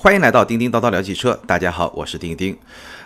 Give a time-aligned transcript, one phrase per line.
[0.00, 1.34] 欢迎来到叮叮叨叨聊汽车。
[1.44, 2.56] 大家好，我是丁丁。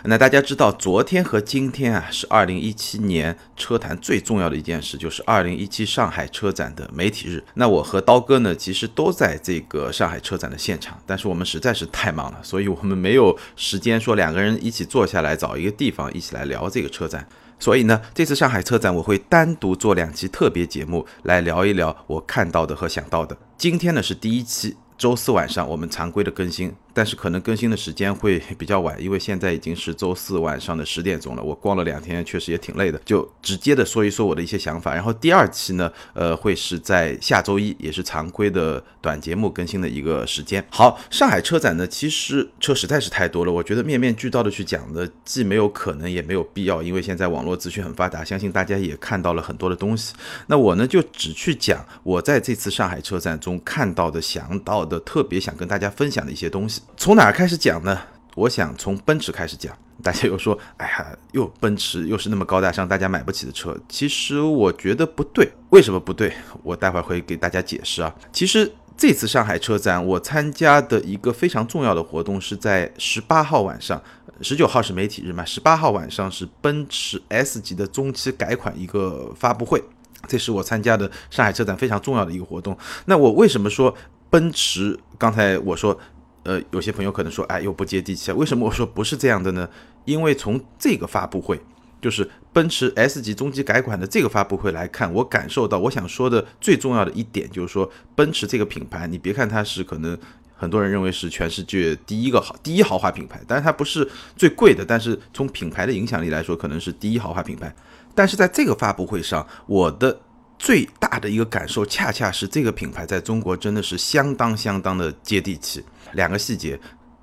[0.03, 7.43] 那大家知道，昨天和今天啊，是二零一七年车坛最重要的一件事，就是二零一七上海车展的媒体日。
[7.55, 17.27] 那我和刀哥呢，其实都在这个上海车展的现场，但是我们实在是太忙了，所以我们没有时间说两个人一起坐下来找一个地方一起来聊这个车展。
[17.57, 23.35] 所以呢，这次上海车展我会单独做两期特别节目来聊一聊我看到的和想到的。
[23.57, 24.77] 今天呢是第一期。
[24.95, 31.41] 周四晚上我们常规的更新，但是可能更新的时间会 比较晚，因为现在已经是周四晚上的十点钟了。
[31.41, 34.93] 我逛了两天，确实也挺累的，就直接的说一说我的一些想法。
[34.93, 40.63] 然后第二期呢，呃，会是在下周一，也是常规的短节目更新的一个时间。
[40.69, 50.13] 好，上海车展呢，其实车实在是太多了，我觉得面面俱到的去讲呢，既没有可能，也没有必要，因为现在网络资讯很发达，相信大家也看到了很多的东西。
[50.45, 54.83] 那我呢，就只去讲我在这次上海车展中看到的、想到。
[54.83, 57.99] 的特别想跟大家分享的一些东西，从哪开始讲呢？
[58.35, 59.75] 我想从奔驰开始讲。
[60.01, 63.77] 大家又说，哎呀，又奔驰又是那么高大上，大家买不起的车。
[63.87, 66.33] 其实我觉得不对，为什么不对？
[66.61, 68.13] 我待会儿会给大家解释啊。
[68.33, 74.01] 其实这次上海车展，我参加的一个非常重要的活动是在十八号晚上，
[74.41, 79.81] 十九号是媒体日嘛，十八号晚上是奔驰 S 级的中期改款一个发布会，
[80.27, 82.77] 这是我参加的上海车展非常重要的一个活动。
[83.05, 83.95] 那我为什么说？
[84.29, 85.95] 奔驰，刚才我说，
[86.43, 88.35] 呃，有些朋友可能说，哎，又不接地气啊？
[88.35, 89.67] 为什么我说不是这样的呢？
[90.05, 91.59] 因为从这个发布会，
[92.01, 100.17] 就是奔驰 S 级中级改款的这个发布会来看，我感受到，我想说的最重要的一点就是说，奔驰这个品牌，你别看它是可能
[100.53, 104.05] 很多人认为是全世界第一个豪第一豪华品牌，但是它不是
[104.35, 107.73] 最贵的，但是从品牌的影响力来说，可能是第一豪华品牌。
[108.13, 110.19] 但是在这个发布会上，我的。
[110.59, 115.83] 最大的一个感受，恰恰是这个品牌在中国真的是相当相当的接地气。
[116.13, 116.79] 两个细节，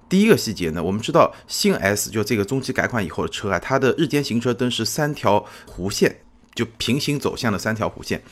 [0.08, 6.20] 第一个细节呢，我们知道新 S 就这个中期改款以后的车啊，它的日间行车灯是三条弧线，
[6.54, 8.22] 就平行走向的三条弧线。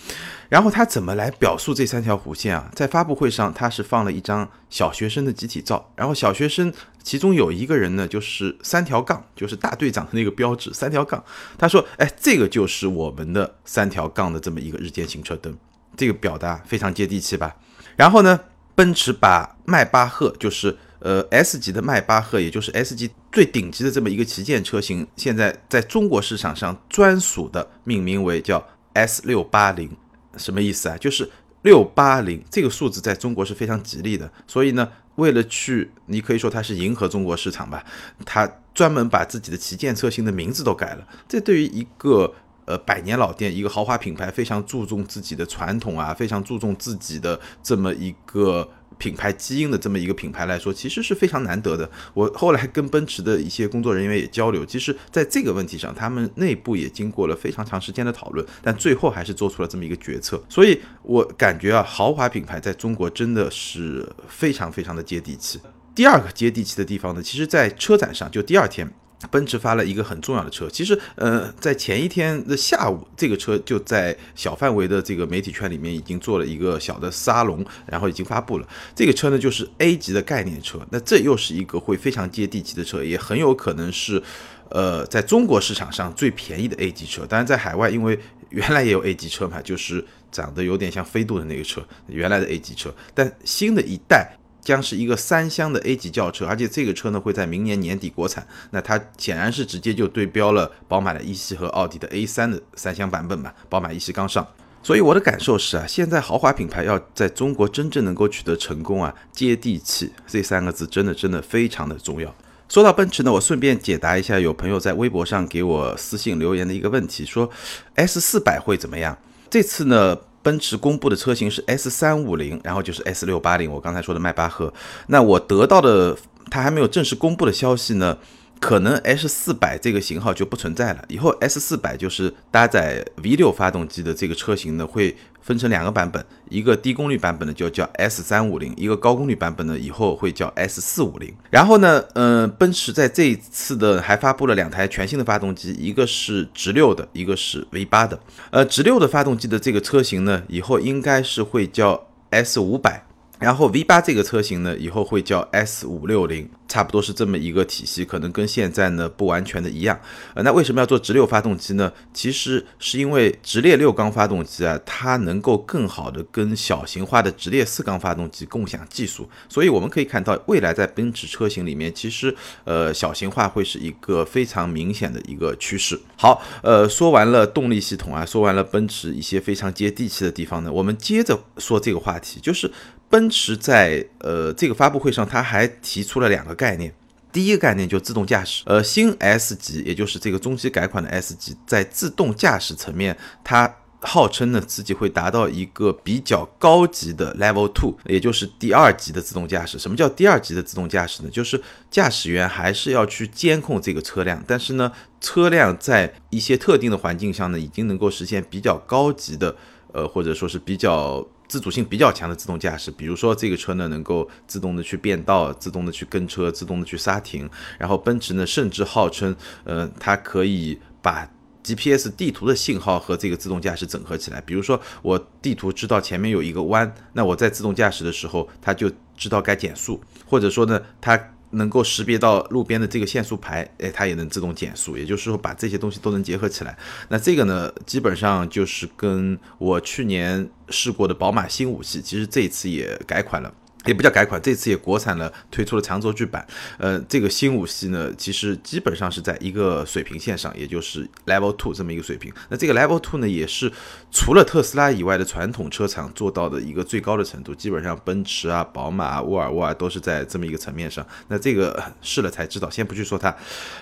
[0.49, 2.71] 然后它怎么来表述这三条弧线啊？
[2.75, 6.72] 在发布会上，它是放了一张小学生的集体照，然后小学生
[7.03, 11.22] 其中有一个人呢，就是三条杠，就是大队长的那个标志，三条杠。
[11.59, 15.54] 他说：“哎，这个就是我们的三条杠的这么一个日间行车灯。”
[15.97, 17.54] 这个表达非常接地气吧？
[17.94, 18.41] 然后呢，
[18.78, 29.91] 奔驰把迈巴赫，就是呃 S 级的迈巴赫，也就是 S 级最顶级的这么一个旗舰车型，现在在中国市场上专属的命名为叫 S 六八零。
[30.37, 30.97] 什么意思啊？
[30.97, 31.28] 就是
[31.62, 37.84] 六八零这个数字在中国是非常吉利的，所以呢，为了去，你可以说它是迎合中国市场吧，
[38.25, 41.05] 它专门把自己的旗舰车型的名字都改了。
[41.27, 42.33] 这对于一个
[42.69, 48.69] 呃百年老店、一个豪华品牌，非常注重自己的传统啊，非常注重自己的这么一个。
[48.97, 51.89] 品牌基因的这么一个品牌来说，其实是非常难得的。
[52.15, 60.43] 我后来跟奔驰的一些工作人员也交流，其实在这个问题上，他们内部也经过了非常长时间的讨论，但最后还是做出了这么一个决策。
[60.49, 65.61] 所以我感觉啊，豪华品牌在中国真的是非常非常的接地气。
[65.95, 68.93] 第二个接地气的地方呢，其实在车展上，就第二天。
[69.31, 78.69] 奔驰发了一个很重要的车，其实，呃，在前一天的下午，这个车就在小范围的这个媒体圈里面已经做了一个小的沙龙，然后已经发布了。
[78.95, 84.23] 这个车呢，就是 A 级的概念车，那这又是一个会非常接地气的车，也很有可能是，
[84.71, 87.27] 呃，在中国市场上最便宜的 A 级车。
[87.27, 88.19] 当然，在海外，因为
[88.51, 94.37] 原来也有 A 级车嘛，就是长得有点像飞度的那个车，原来的 A 级车，但新的一代。
[94.69, 98.47] 将是一个三厢的 A 级轿车，而且这个车呢会在明年年底国产。
[98.73, 103.55] 那它显然是直接就对标了宝马的一系和奥迪的 A3 的三厢版本吧。
[103.71, 104.47] 宝马一系刚上，
[104.83, 112.34] 所以我的感受是啊，现在豪华品牌要在中国真正能够取得成功啊，接地气这三个字真的真的非常的重要。
[112.69, 117.51] 说到奔驰呢，我顺便解答一下有朋友在微博上给我私信留言的一个问题，说
[117.95, 119.17] S 四百会怎么样？
[119.49, 120.19] 这次呢？
[120.48, 124.72] 奔驰公布的车型是 S 三五零，然后就是 S 六八零，我刚才说的迈巴赫。
[125.09, 126.16] 那我得到的，
[126.50, 128.16] 它还没有正式公布的消息呢。
[128.60, 141.34] 可能 S 四百这个型号就不存在了，以后 S 四百就是搭载 V 六发动机的这个车型呢，会分成两个版本，一个低功率版本呢就叫 S 三五零，一个高功率版本呢以后会叫 S 四五零。
[141.51, 148.19] 然后呢，嗯，奔驰在这一次的还发布了两台全新的发动机，一个是直六的，一个是 V 八的。
[148.51, 153.04] 呃，直六的发动机的这个车型呢，以后应该是会叫 S 五百。
[153.39, 156.49] 然后 V 八这个车型呢，以后会叫 S 五六零。
[156.69, 159.99] 差不多是这么一个体系，可能跟现在呢不完全的一样。
[160.35, 161.91] 呃，那为什么要做直六发动机呢？
[162.13, 169.27] 其实是因为直列六缸发动机啊，它能够更好的跟小型化的直列四缸发动机共享技术。
[169.49, 175.99] 所以我们可以看到，未来在奔驰车型里面，其实呃小型化会是一个非常明显的一个趋势。
[176.19, 182.71] 好，呃，说完了动力系统啊，说完了奔驰一些非常接地气的地方呢，我们接着说这个话题，就是。
[183.10, 186.95] 奔驰在呃这个发布会上，他还提出了两个概念。
[187.31, 199.78] 第一个概念就自动驾驶，呃，新 S 级，也就是这个中期改款的 S 级，在自动驾驶层面，它号称呢自己会达到一个比较高级的 Level Two，也就是第二级的自动驾驶。
[199.78, 201.28] 什么叫第二级的自动驾驶呢？
[201.31, 204.91] 就是驾驶员还是要去监控这个车辆，但是呢，
[205.21, 209.54] 车辆在一些特定的环境下呢，已经能够实现比较高级的，
[209.93, 211.27] 呃，或者说是比较。
[211.48, 217.48] 自主性比较强的自动驾驶，比如说这个车呢能够自动的去变道、自动的去跟车、自动的去刹停，
[217.78, 219.34] 然后奔驰呢甚至号称，
[219.65, 221.28] 呃，它可以把
[221.65, 224.41] GPS 地图的信号和这个自动驾驶整合起来。
[224.42, 231.18] 比如说我地图知道前面有一个弯，那我在自动驾驶的时候，它就知道该减速，或者说呢它。
[231.50, 236.77] 能够识别到路边的这个限速牌，哎，它也能自动减速，也就是说把这些东西都能结合起来。
[237.09, 243.53] 那这个呢，基本上就是跟我去年试过的宝马新五系，其实这一次也改款了。
[243.84, 246.47] 也不叫改款，这次也国产了，推出了长轴距版。
[246.78, 252.33] 呃，这个新五系呢，其实基本上是在一个水平线上，也就是 Level Two 这么一个水平。
[252.48, 253.72] 那这个 Level Two 呢，也是
[254.10, 257.54] 除了特斯拉以外的传统车厂做到的一个最高的程度。
[257.54, 261.07] 基本上奔驰啊、宝马、沃尔沃啊，都是在这么一个层面上。
[261.28, 263.35] 那这个试了才知道，先不去说它。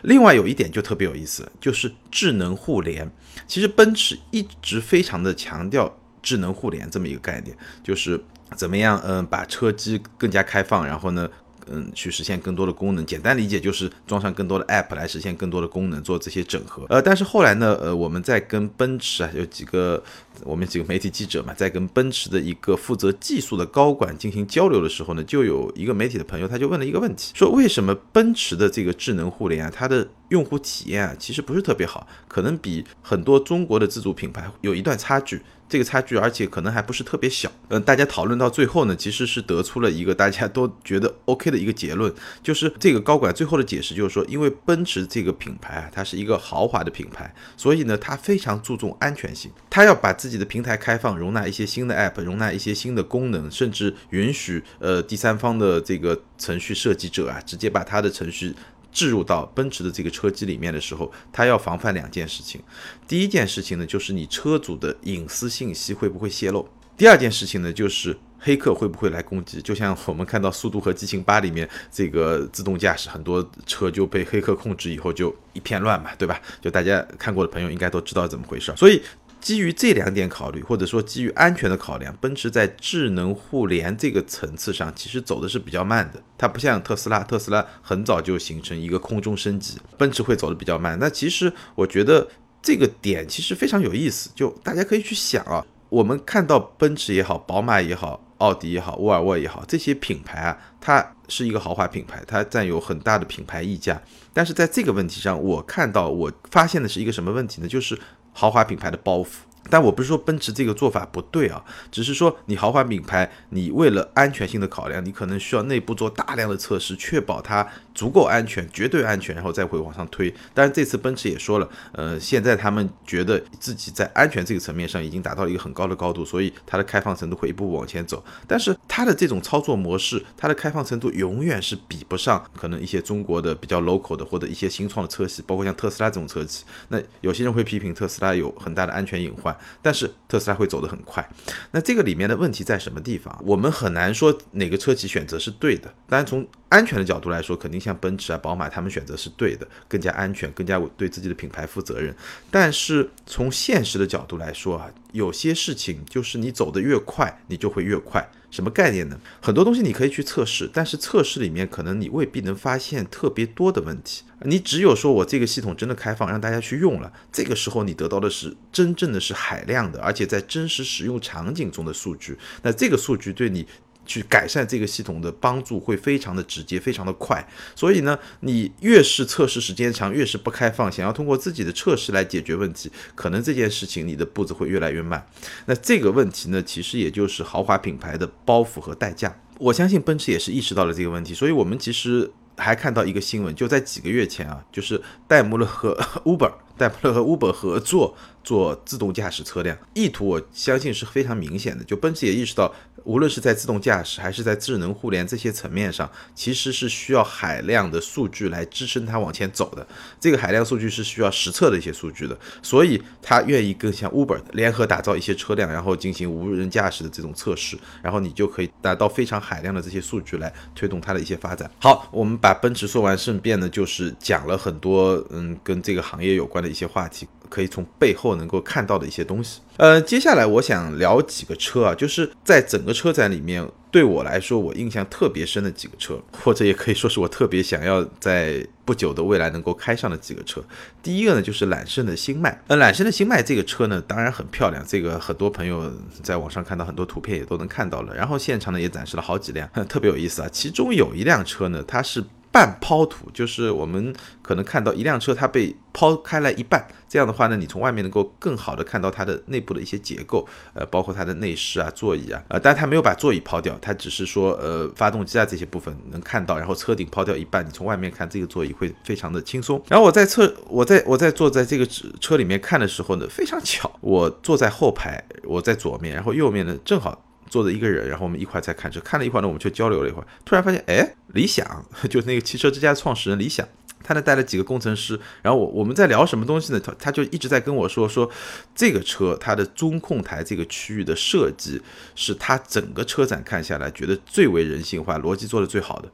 [0.02, 3.10] 另外有一点就特别有意思，就是智能互联。
[3.46, 8.22] 其实奔驰一直非常的强调智能互联这么一个概念，就是。
[8.54, 9.00] 怎么样？
[9.04, 11.28] 嗯，把车机更加开放，然后呢？
[11.68, 16.86] 嗯，去实现更多的功能，简单理解就是装上更多的 App 来实现更多的功能，做这些整合。
[16.88, 20.00] 呃，但是后来呢，呃，我们在跟奔驰啊，有几个
[20.44, 35.42] 我们几个媒体记者嘛，在跟奔驰的一个负责技术的高管进行交流的时候呢，就有一个媒体的朋友他就问了一个问题，说为什么奔驰的这个智能互联啊，它的用户体验啊，其实不是特别好，可能比很多中国的自主品牌有一段差距。
[35.68, 37.50] 这个差距，而且可能还不是特别小。
[37.68, 58.54] 嗯，大家讨论到最后呢，其实是得出了一个大家都觉得 OK 的一个结论，就是这个高管最后的解释就是说，因为奔驰这个品牌啊，它是一个豪华的品牌，所以呢，它非常注重安全性，它要把自己的平台开放，容纳一些新的 App，容纳一些新的功能，甚至允许呃第三方的这个程序设计者啊，直接把它的程序。
[58.96, 62.58] 置入到奔驰的这个车机里面的时候，它要防范两件事情。
[63.06, 66.66] 第一件事情呢，就是你车主的隐私信息会不会泄露；
[66.96, 69.60] 第二件事情呢，就是黑客会不会来攻击。
[69.60, 76.40] 就像我们看到《速度和激情八》里面这个自动驾驶，很多车就被黑客控制以后就一片乱嘛，对吧？
[76.62, 78.72] 就大家看过的朋友应该都知道怎么回事。
[78.76, 79.02] 所以。
[79.40, 86.20] 基于这两点考虑，或者说基于安全的考量，奔驰在智能互联这个层次上其实走的是比较慢的。
[86.36, 90.98] 它不像特斯拉，特斯拉很早就形成一个空中升级，奔驰会走的比较慢。
[90.98, 92.26] 那其实我觉得
[92.60, 104.02] 这个点其实非常有意思，就大家可以去想啊，我们看到奔驰也好，宝马也好，奥迪也好，沃尔沃也好，这些品牌啊，它是一个豪华品牌，它占有很大的品牌溢价。
[104.32, 107.68] 但是在这个问题上，我看到我发现的是一个什么问题呢？
[107.68, 107.96] 就是。
[108.38, 109.28] 豪华品牌的包袱，
[109.70, 117.66] 但我不是说奔驰这个做法不对啊，只是说你豪华品牌，你为了安全性的考量，你可能需要内部做大量的测试，确保它。
[117.96, 120.30] 足够安全，绝对安全，然后再会往上推。
[120.52, 128.22] 当然，这次奔驰也说了，呃，现在他们觉得自己在安全这个层面上已经达到了一个很高的高度，所以它的开放程度会一步步往前走。
[128.46, 136.64] 但是它的这种操作模式，它的开放程度永远是比不上可能一些中国的比较 local 的或者一些新创的车企，包括像特斯拉这种车企。
[136.88, 141.26] 那有些人会批评特斯拉有很大的安全隐患，但是特斯拉会走得很快。
[141.70, 143.34] 那这个里面的问题在什么地方？
[143.46, 145.92] 我们很难说哪个车企选择是对的。
[146.08, 152.14] 当然从安全的角度来说，肯定像奔驰啊、宝马，他们选择是对的，更加安全，更加对自己的品牌负责任。
[152.50, 158.28] 但是从现实的角度来说啊，有些事情就是你走得越快，你就会越快。
[158.50, 159.20] 什么概念呢？
[159.42, 164.22] 很多东西你可以去测试，但是测试里面可能你未必能发现特别多的问题。
[164.42, 172.38] 你只有说我这个系统真的开放，让大家去用了，这个时候你得到的是真正的是海量的，而且在真实使用场景中的数据。
[172.62, 173.66] 那这个数据对你。
[174.06, 177.46] 去改善这个系统的帮助会非常的直接，非常的快。
[177.74, 185.26] 所以呢，你越是测试时间长，越是不开放，想要通过自己的测试来解决问题，可能这件事情你的步子会越来越慢。
[185.66, 189.36] 那这个问题呢，其实也就是豪华品牌的包袱和代价。
[189.58, 195.94] 我相信奔驰也是意识到了这个问题，所以我们其实还看到一个新闻，就在几个月前啊，就是戴姆勒和
[196.24, 196.52] Uber。
[196.78, 198.14] 戴姆勒和 Uber 合作
[198.46, 201.82] 做自动驾驶车辆，意图我相信是非常明显的。
[201.82, 202.72] 就奔驰也意识到，
[203.02, 209.84] 无论是在自动驾驶还是在智能互联这些层面上，其实是需要海量的数据来支撑它往前走的。
[210.20, 221.68] 这个海量数据是需要实测的一些数据的，所以他愿意跟像 Uber 联合打造一些车辆，然后进行无人驾驶的这种测试，然后你就可以达到非常海量的这些数据来推动它的一些发展。
[221.80, 226.70] 好，我们把奔驰说完，顺便呢就是讲了很多嗯跟这个行业有关的。
[226.76, 229.60] 一些话题可以从背后能够看到的一些东西。
[229.76, 240.62] 呃，接下来我想聊几个车啊，就是在整个车展里面，对我来说我印象特别深的几个车，或者也可以说是我特别想要在不久的未来能够开上的几个车。
[241.02, 242.58] 第一个呢，就是揽胜的星脉。
[242.68, 248.14] 呃，揽胜的星脉这个车呢，当然很漂亮，这个很多朋友在网上看到很多图片也都能看到了。
[248.14, 250.48] 然后现场呢也展示了好几辆，特别有意思啊。
[250.50, 252.24] 其中有一辆车呢，它是。
[252.56, 269.82] 半抛土就是我们可能看到一辆车它被抛开了一半，这样的话呢，你从外面能够更好的看到它的内部的一些结构，呃，包括它的内饰啊、座椅啊，呃，但它没有把座椅抛掉，它只是说呃发动机啊这些部分能看到，然后车顶抛掉一半，你从外面看这个座椅会非常的轻松。
[269.88, 277.22] 然后我在侧我在我在坐在这个车里面看的时候呢，非常巧，我坐在后排，我在左面，然后右面呢正好。
[277.48, 283.66] 坐着一个人，然后我们一块在看车，看了一会儿呢，我们就交流了一会儿，突然发现，哎，理想 就是那个汽车之家的创始人理想，
[284.02, 286.80] 他呢带了几个工程师，然后我我们在聊什么东西呢？
[286.80, 288.30] 他他就一直在跟我说说，
[288.74, 291.80] 这个车它的中控台这个区域的设计
[292.14, 296.08] 是他整个车展看下来觉得最为人性化，逻辑做的最好的。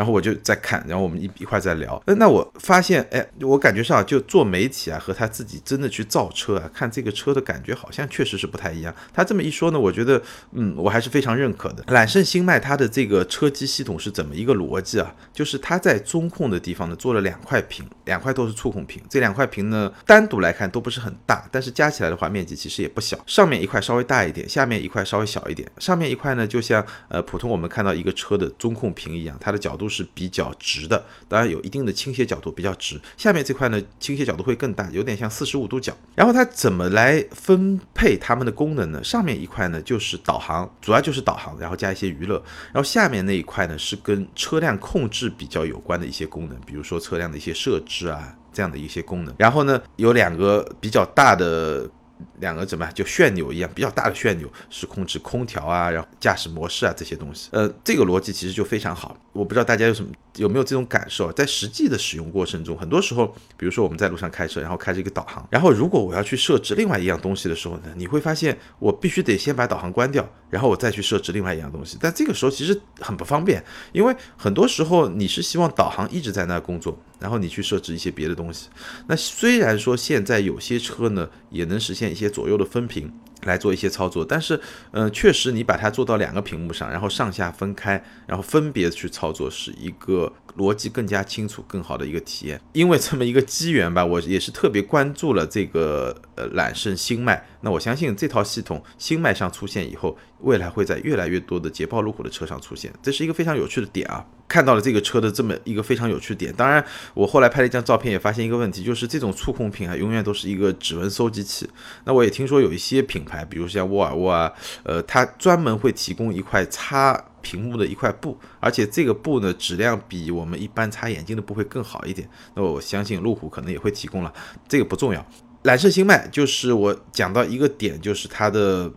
[0.00, 2.02] 然后我就在看，然后我们一一块在聊。
[2.06, 8.94] 那我发现，哎，我感觉上就做媒体啊，和他自己真的去造车啊，看这个车的感觉好像确实是不太一样。
[9.12, 11.84] 他这么一说呢，我觉得，嗯，我还是非常认可的。
[11.88, 15.14] 揽胜星脉它的这个车机系统是怎么一个逻辑啊？
[15.34, 19.02] 就是它在中控的地方呢做了两块屏，两块都是触控屏。
[19.10, 23.18] 这两块屏呢单独来看都不是很大，但是加起来的话面积其实也不小。
[23.26, 25.70] 上面一块稍微大一点，下面一块稍微小一点。
[25.78, 29.89] 上面一块呢就像呃普通我们看到一个车的中控屏一样，它的角度。
[29.90, 32.98] 是比较直的，当然有一定的倾斜角度，比较直。
[33.16, 35.92] 下面这块呢，倾斜角度会更大，有点像四十五度角。
[36.14, 39.04] 然后它怎么来分配它们的功能呢？
[39.04, 42.42] 上面一块呢就是导航，主要就是导航，然后加一些娱乐。
[42.72, 49.34] 然后下面那一块呢是跟车辆控制比较有关的一些功能，比如说车辆的一些设置啊这样的一些功能。
[49.36, 51.90] 然后呢有两个比较大的。
[52.38, 57.48] 两个怎么就旋钮一样比较大的旋钮是控制空调啊，然后驾驶模式啊这些东西。
[57.52, 59.16] 呃，这个逻辑其实就非常好。
[59.32, 71.96] 我不知道大家有什么有没有这种感受，在实际的使用过程中，很多时候，比如说我们在路上开车，然后开着一个导航，然后如果我要去设置另外一样东西的时候呢，你会发现我必须得先把导航关掉，然后我再去设置另外一样东西。
[72.00, 76.98] 但这个时候其实很不方便，因为很多时候你是希望导航一直在那工作。
[77.20, 78.68] 然后你去设置一些别的东西，
[79.06, 83.12] 那虽然说现在有些车呢也能实现一些左右的分屏
[83.42, 84.60] 来做一些操作，但是，
[84.92, 92.60] 嗯，确实你把它做到两个屏幕上，然后上下分开，然后分别去操作，是一个逻辑更加清楚、更好的一个体验。
[92.72, 97.46] 因为这么一个机缘吧，我也是特别关注了这个呃揽胜星脉。
[97.60, 104.24] 那我相信这套系统星脉上出现以后，未来会在越来越多的捷豹路虎的车上出现，这是一个非常有趣的点啊。
[104.50, 111.70] 看到了这个车的这么一个非常有趣点，当然我后来拍了一张照片，也发现一个问题，就是这种触控屏啊，永远都是一个指纹搜集器。
[112.04, 114.52] 那我也听说有一些品牌，比如像沃尔沃啊，
[114.82, 122.28] 呃，它专门会提供一块擦屏幕的一块布，而且这个布呢，质量比我们一般擦眼镜的布会更好一点。
[122.56, 124.34] 那我相信路虎可能也会提供了，
[124.68, 125.24] 这个不重要。
[125.62, 128.90] 揽胜星脉就是我讲到一个点，就是它的。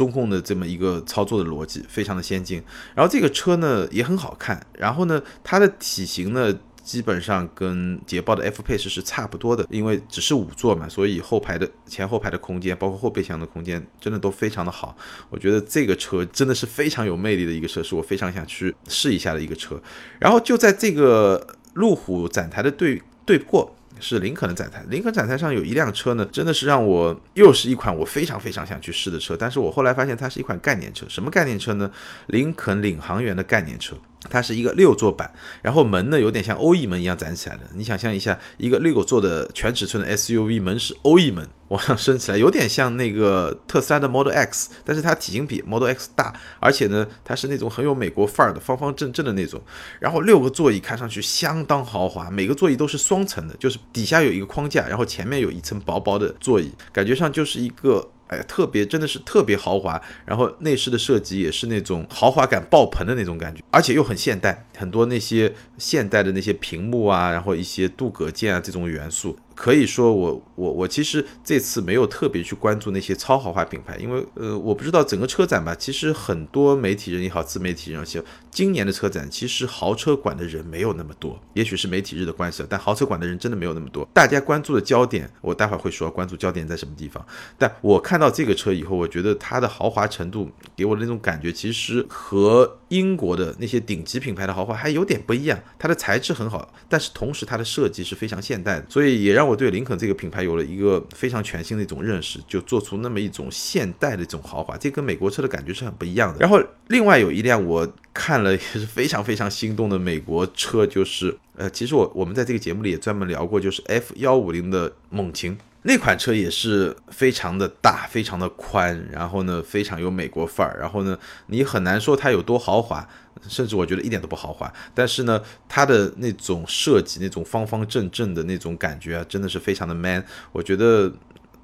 [0.00, 2.62] 中控的这么一个操作的逻辑非常的先进，
[2.94, 6.50] 然后这个车呢也很好看，然后呢它的体型呢
[6.82, 14.96] 基本上跟捷豹的 F Pace 是差不多的，因为只是五座嘛，所以后排的前后排的空间，包括后备箱的空间真的都非常的好。
[15.28, 19.78] 我觉得这个车真的是非常有魅力的一个车，是我非常想去试一下的一个车。
[20.18, 23.76] 然后就在这个路虎展台的对对过。
[23.98, 31.90] 是林肯的展台，林肯展台上有一辆车呢，真的是让我又是一款我非常非常想去试的车，但是我后来发现它是一款概念车，什么概念车呢？
[32.28, 33.96] 林肯领航员的概念车。
[34.28, 37.62] 它是一个六座版，然后门呢有点像欧翼门一样展起来的。
[37.74, 49.62] 你想象一下，一个六座的全尺寸的 SUV 门是欧翼门往上升起来，有点像那个特斯拉的 Model X，但是它体型比 Model X 大，而且呢它是那种很有美国范儿的方方正正的那种。
[49.98, 58.10] 然后六个座椅看上去相当豪华，每个座椅都是双层的，就是底下有一个框架，然后前面有一层薄薄的座椅，感觉上就是一个。
[58.30, 69.36] 哎，特别真的是特别豪华，然后内饰的设计也是那种豪华感爆棚的那种感觉，而且又很现代，很多那些现代的那些屏幕啊，然后一些镀铬件啊这种元素。
[69.60, 75.74] 可以说，我我我其实这次没有特别去关注那些超豪华品牌，因为呃，我不知道整个车展吧。
[75.74, 81.38] 其实很多媒体人也好，自媒体人也好，今年的车展其实豪车馆的人没有那么多。
[81.52, 84.08] 也许是媒体日的关系，但豪车馆的人真的没有那么多。
[84.14, 87.22] 大家关注的焦点，我待会儿会说关注焦点在什么地方。
[87.58, 95.60] 但我看到这个车以后，我觉得它的豪华程度给我的那种感觉，其实和英国的那些顶级品牌的豪华还有点不一样。
[95.78, 99.49] 它的材质很好，但是同时它的设计是非常现代的，所以也让我。
[99.50, 106.38] 我对林肯这个品牌有了一个非常全新的一种认识，就做出那么一种现代的这种豪华，这跟美国车的感觉是很不一样的。
[106.38, 123.08] 然后另外有一辆我看了也是非常非常心动的美国车，就是呃，其实我我们在这个节目里也专门聊过，就是 F 幺五零的猛禽那款车也是非常的大，非常的宽，然后呢非常有美国范儿，然后呢你很难说它有多豪华。
[123.48, 130.24] 甚至我觉得一点都不豪华，但是呢，它的那种设计，那种方方正正的那种感觉啊，真的是非常的 man。
[130.52, 131.12] 我觉得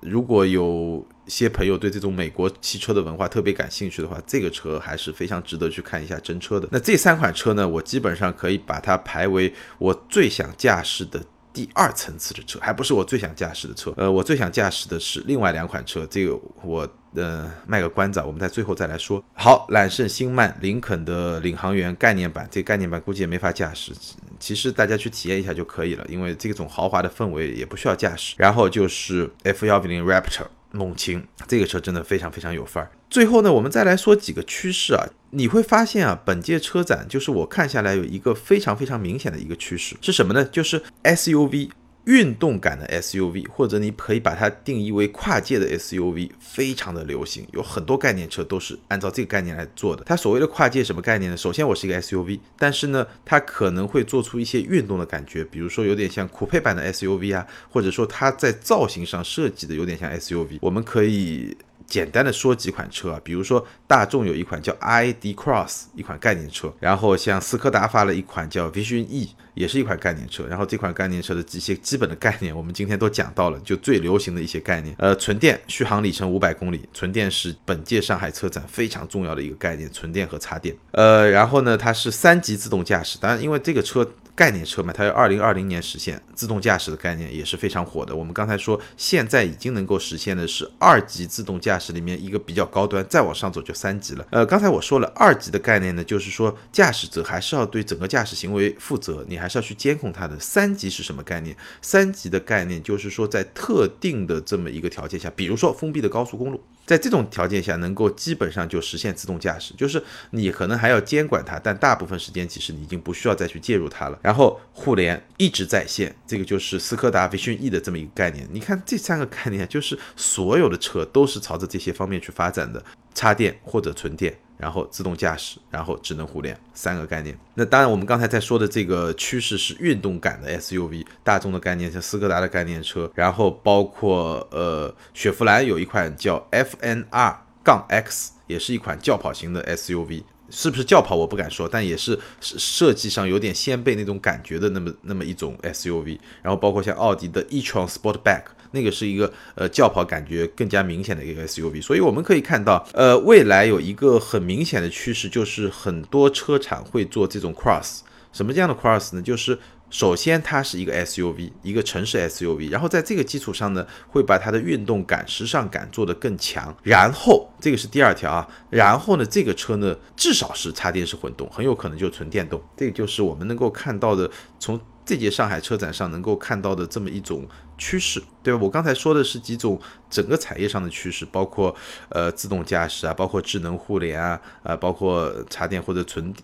[0.00, 6.68] 如果有些朋友对这种美国汽车的文化特别感兴趣的话，这个车还是非常值得去看一下真车的。
[6.70, 11.22] 那这三款车呢，我基本上可以把它排为我最想驾驶的。
[11.52, 19.24] 第二层次的车还不是我最想驾驶的车，呃，我最想驾驶的是另外两款车，这个我呃卖个关子，我们在最后再来说。
[19.34, 23.92] 好，揽胜星曼林肯的领航员概念版，这概念版估计也没法驾驶，
[24.38, 28.34] 其实大家去体验一下就可以了，因为这种豪华的氛围也不需要驾驶。
[28.38, 30.46] 然后就是 F 幺五零 Raptor。
[30.72, 32.90] 猛禽这个车真的非常非常有范儿。
[33.08, 40.44] 最后呢，我们再来说几个趋势啊，你会发现啊，本届车展就是我看下来有一个非常非常明显的一个趋势是什么呢？
[40.44, 41.70] 就是 SUV。
[42.06, 50.04] 运动感的 SUV，或者你可以把它定义为跨界的 SUV，非常的流行，有很多概念车都是按照这个概念来做的。
[50.04, 51.36] 它所谓的跨界什么概念呢？
[51.36, 60.58] 首先我是一个 SUV，但是呢，它可能会做出一些运动的感觉，比如说有点像酷配版的 SUV 啊，或者说它在造型上设计的有点像 SUV。
[60.60, 61.56] 我们可以
[61.88, 69.30] 简单的说几款车啊，比如说大众有一款叫 ID Cross，一款概念车，然后像斯柯达发了一款叫 Vision E。
[69.56, 74.94] 也是一款概念车，然后这款概念车的一些基本的概念，我们今天都讲到了，就最流行的一些概念。
[74.98, 80.76] 呃，纯电续航里程五百公里，纯电是本届上海车展非常重要的一个概念，纯电和插电。
[80.92, 84.06] 呃，然后呢，它是三级自动驾驶，当然因为这个车。
[84.36, 88.14] 概念车嘛，它要二零二零年实现自动驾驶的概念也是非常火的。
[88.14, 94.26] 我们刚才说，现在已经能够实现的是二级自动驾驶里面一个比较高端，再往上走就三级了。
[94.28, 100.36] 呃，刚才我说了，二级的概念呢，就是说驾驶者还是要对整个驾驶行为负责，你还还是要去监控它的。
[100.40, 101.56] 三级是什么概念？
[101.80, 106.60] 三级的概念就是说，在特定的这么一个条件下，比如说封闭的高速公路。
[106.84, 114.18] 在这种条件下，能够基本上就实现自动驾驶，就是你可能还要监管它，但大部分时间其实你已经不需要再去介入它了。
[114.20, 118.48] 然后互联一直在线，这个就是斯柯达 Vision E 的这么一个概念。
[118.50, 124.36] 你看这三个概念，就是所有的车都是朝着这些方面去发展的，插电或者纯电。
[124.58, 127.38] 然后自动驾驶，然后智能互联三个概念。
[127.54, 146.18] 那当然，我们刚才在说的这个趋势是运动感的 SUV，大众的概念像斯柯达的概念车，然后包括呃雪佛兰有一款叫 FNR 杠 X，也是一款轿跑型的 SUV，是不是轿跑我不敢说，但也是设计上有点掀背那种感觉的那么那么一种 SUV。
[146.42, 148.42] 然后包括像奥迪的 e-tron Sportback。
[148.72, 158.00] 那个是一个呃轿跑感觉更加明显的一个 SUV，所以我们可以看到，呃，未来有一个很明显的趋势，就是很多车厂会做这种 cross。
[158.32, 159.22] 什么这样的 cross 呢？
[159.22, 166.76] 就是首先它是一个 SUV，一个城市 SUV，然后在这个基础上呢，会把它的运动感、时尚感做得更强。
[166.82, 172.60] 然后这个是第二条啊，然后呢，这个车呢至少是插电式混动，很有可能就纯电动。
[172.76, 174.78] 这个就是我们能够看到的从。
[175.06, 177.46] 这届上海车展上能够看到的这么一种
[177.78, 178.60] 趋势，对吧？
[178.60, 181.74] 我刚才说的是几种整个产业上的趋势，包括
[182.10, 186.34] 呃自动驾驶啊，包括智能互联啊，啊，包括插电或者纯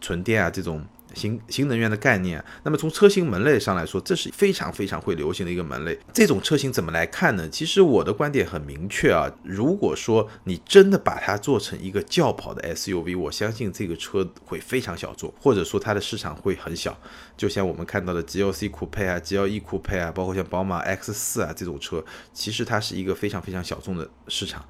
[0.00, 0.82] 纯电啊这种。
[1.14, 5.98] 新新能源的概念，那么从车型门类上来说，这是非常非常会流行的一个门类。
[6.12, 7.48] 这种车型怎么来看呢？
[7.48, 16.96] 其实我的观点很明确啊，如果说你真的把它做成一个轿跑的 SUV，我相信这个车会非常小众，或者说它的市场会很小。
[17.36, 24.64] 就像我们看到的 GLC 酷配啊、GLE 酷配啊，包括像宝马 X 四啊这种车，其实它是一个非常非常小众的市场。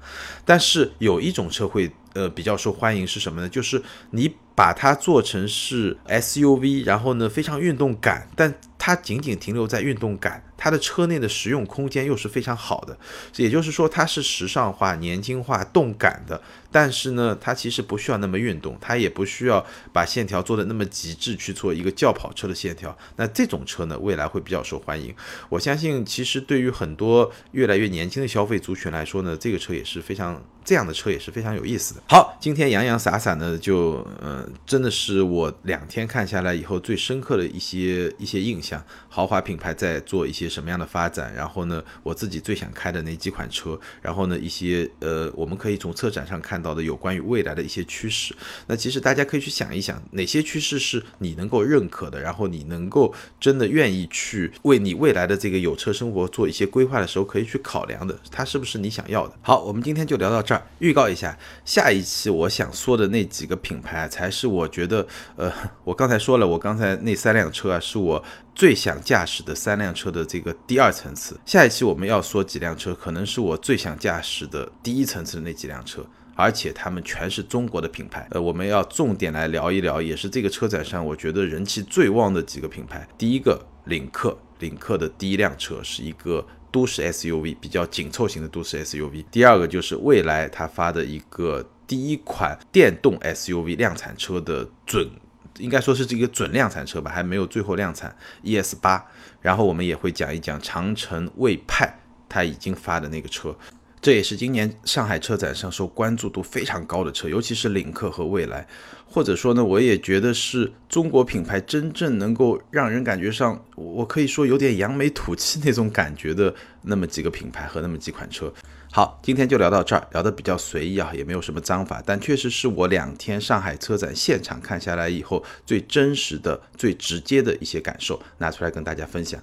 [0.45, 1.91] 但是有一种车会。
[2.13, 3.49] 呃，比较受欢迎是什么呢？
[3.49, 10.43] 就是你把它做成是 SUV，然后呢非常运动感，但它仅仅停留在运动感。
[10.63, 12.97] 它的车内的实用空间又是非常好的，
[13.35, 22.97] 也就是说它是时尚化、年轻化、动感的，但是呢，它其实不需要那么运动，它也不需要把线条做的那么极致去做一个轿跑车的线条。
[23.17, 25.13] 那这种车呢，未来会比较受欢迎。
[25.49, 32.01] 我相信，其实对于很多越来越年轻的消费族群来说呢，这个车也是非常这样的车也是非常有意思的。
[32.07, 38.81] 好，今天洋洋洒洒呢，就呃，真的是我两天看下来以后最深刻的一些一些印象。
[39.09, 40.52] 豪华品牌在做一些。
[40.53, 41.33] 什么样的发展？
[41.33, 48.35] 然后呢，我自己最想开的那几款车，然后呢，一些呃，我们可以从车展上看到的有关于未来的一些趋势。
[48.67, 59.33] 那其实大家可以去想一想，哪些趋势是你能够认可的，然后你能够真的愿意去为你未来的这个有车生活做一些规划的时候，可以去考量的，它是不是你想要的？
[59.41, 60.61] 好，我们今天就聊到这儿。
[60.79, 61.35] 预告一下，
[61.65, 65.51] 下一期我想说的那几个品牌，才是我觉得，呃，
[65.83, 68.23] 我刚才说了，我刚才那三辆车啊，是我。
[68.55, 78.27] 最想驾驶的三辆车的这个第二层次，下一期我们要说几辆车，可能是我最想驾驶的第一层次的那几辆车，而且他们全是中国的品牌。
[78.31, 83.07] 呃，我们要重点来聊一聊，也是这个车展上我觉得人气最旺的几个品牌。
[83.17, 89.25] 第一个领克，领克的第一辆车是一个都市 SUV，比较紧凑型的都市 SUV。
[89.31, 95.09] 第二个就是蔚来它发的一个第一款电动 SUV 量产车的准。
[95.57, 99.05] 应该说是这个准量产车吧，还没有最后量产 ES 八。
[99.41, 103.55] 然后我们也会讲一讲长城魏派，它已经发的那个车，
[104.01, 108.65] 这也是今年上海车展上受关注度非常高的车，尤其是领克和蔚来。
[109.05, 118.51] 或者说呢，我也觉得是中国品牌真正能够让人感觉上，我可以说有点扬眉吐气那种感觉的那么几个品牌和那么几款车。
[118.95, 129.41] 好，今天就聊到这儿，聊得比较随意啊，也没有什么章法，但确实是我两天上海车展现场看下来以后最真实的、最直接的一些感受，拿出来跟大家分享。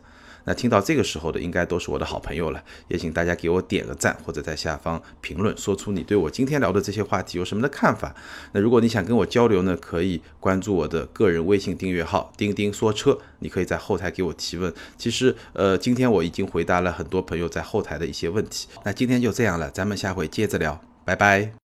[0.51, 8.13] 那听到这个时候的，应该都是我的好朋友了，也请大家给我点个赞，或者在下方评论，说出你对我今天聊的这些话题有什么的看法。
[8.51, 14.75] 那如果你想跟我交流呢，可以关注我的个人微信订阅号“钉钉说车”，你可以在后台给我提问。
[14.99, 18.67] 其实，呃，今天我已经回答了很多朋友在后台的一些问题。
[18.85, 21.53] 那今天就这样了，咱们下回接着聊，拜拜。